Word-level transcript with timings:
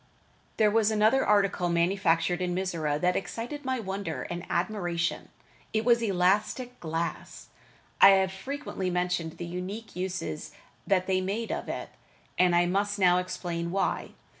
There 0.57 0.71
was 0.71 0.89
another 0.89 1.23
article 1.23 1.69
manufactured 1.69 2.41
in 2.41 2.55
Mizora 2.55 2.99
that 3.01 3.15
excited 3.15 3.63
my 3.63 3.79
wonder 3.79 4.23
and 4.31 4.47
admiration. 4.49 5.29
It 5.73 5.85
was 5.85 6.01
elastic 6.01 6.79
glass. 6.79 7.49
I 8.01 8.09
have 8.17 8.31
frequently 8.31 8.89
mentioned 8.89 9.33
the 9.37 9.45
unique 9.45 9.95
uses 9.95 10.53
that 10.87 11.05
they 11.05 11.21
made 11.21 11.51
of 11.51 11.69
it, 11.69 11.89
and 12.35 12.55
I 12.55 12.65
must 12.65 12.97
now 12.97 13.19
explain 13.19 13.69
why. 13.69 14.13